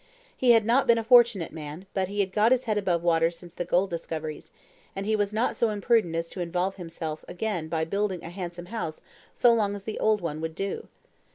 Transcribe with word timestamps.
He 0.35 0.53
had 0.53 0.65
not 0.65 0.87
been 0.87 0.97
a 0.97 1.03
fortunate 1.03 1.51
man, 1.51 1.85
but 1.93 2.07
he 2.07 2.21
had 2.21 2.33
got 2.33 2.51
his 2.51 2.63
head 2.63 2.75
above 2.75 3.03
water 3.03 3.29
since 3.29 3.53
the 3.53 3.65
gold 3.65 3.91
discoveries; 3.91 4.49
and 4.95 5.05
he 5.05 5.15
was 5.15 5.31
not 5.31 5.55
so 5.55 5.69
imprudent 5.69 6.15
as 6.15 6.27
to 6.29 6.41
involve 6.41 6.77
himself 6.77 7.23
again 7.27 7.67
by 7.67 7.85
building 7.85 8.23
a 8.23 8.29
handsome 8.31 8.65
house 8.73 9.03
so 9.35 9.53
long 9.53 9.75
as 9.75 9.83
the 9.83 9.99
old 9.99 10.19
one 10.19 10.41
would 10.41 10.55
do. 10.55 10.87